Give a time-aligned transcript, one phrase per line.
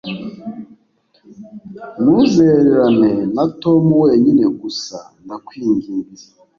[2.01, 6.25] Ntuzererane na Tom wenyine gusa ndakwiginze